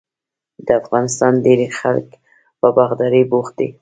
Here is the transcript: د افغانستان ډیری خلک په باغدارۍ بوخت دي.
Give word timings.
د 0.65 0.67
افغانستان 0.81 1.33
ډیری 1.45 1.67
خلک 1.79 2.07
په 2.59 2.67
باغدارۍ 2.77 3.23
بوخت 3.31 3.53
دي. 3.59 3.69